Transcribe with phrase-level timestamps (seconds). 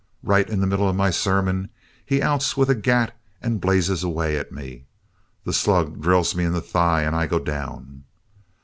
[0.23, 1.69] Right in the middle of my sermon
[2.03, 4.85] he outs with a gat and blazes away at me.
[5.43, 8.05] The slug drills me in the thigh and I go down.